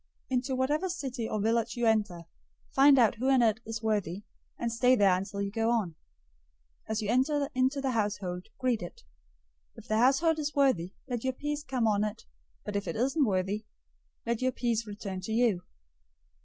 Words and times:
010:011 0.31 0.31
Into 0.37 0.55
whatever 0.55 0.89
city 0.89 1.29
or 1.29 1.39
village 1.39 1.75
you 1.75 1.85
enter, 1.85 2.23
find 2.73 2.97
out 2.97 3.17
who 3.19 3.29
in 3.29 3.43
it 3.43 3.59
is 3.67 3.83
worthy; 3.83 4.23
and 4.57 4.71
stay 4.71 4.95
there 4.95 5.15
until 5.15 5.43
you 5.43 5.51
go 5.51 5.69
on. 5.69 5.89
010:012 6.89 6.89
As 6.89 7.01
you 7.03 7.09
enter 7.09 7.49
into 7.53 7.81
the 7.81 7.91
household, 7.91 8.47
greet 8.57 8.81
it. 8.81 9.03
010:013 9.75 9.75
If 9.83 9.87
the 9.87 9.97
household 9.99 10.39
is 10.39 10.55
worthy, 10.55 10.93
let 11.07 11.23
your 11.23 11.33
peace 11.33 11.63
come 11.63 11.85
on 11.85 12.03
it, 12.03 12.23
but 12.65 12.75
if 12.75 12.87
it 12.87 12.95
isn't 12.95 13.25
worthy, 13.25 13.67
let 14.25 14.41
your 14.41 14.51
peace 14.51 14.87
return 14.87 15.19
to 15.21 15.31
you. 15.33 15.61